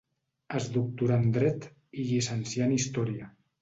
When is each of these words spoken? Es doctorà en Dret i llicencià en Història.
Es 0.59 0.65
doctorà 0.77 1.19
en 1.25 1.29
Dret 1.37 1.69
i 2.05 2.09
llicencià 2.11 2.71
en 2.71 2.79
Història. 2.83 3.35